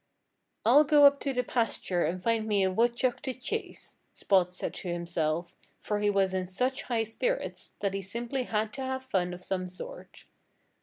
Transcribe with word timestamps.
"I'll 0.65 0.83
go 0.83 1.05
up 1.05 1.19
to 1.19 1.31
the 1.31 1.43
pasture 1.43 2.05
and 2.05 2.23
find 2.23 2.47
me 2.47 2.63
a 2.63 2.71
woodchuck 2.71 3.21
to 3.21 3.35
chase," 3.35 3.97
Spot 4.15 4.51
said 4.51 4.73
to 4.73 4.87
himself, 4.91 5.55
for 5.79 5.99
he 5.99 6.09
was 6.09 6.33
in 6.33 6.47
such 6.47 6.81
high 6.81 7.03
spirits 7.03 7.73
that 7.81 7.93
he 7.93 8.01
simply 8.01 8.45
had 8.45 8.73
to 8.73 8.81
have 8.81 9.03
fun 9.03 9.31
of 9.31 9.41
some 9.43 9.67
sort. 9.69 10.23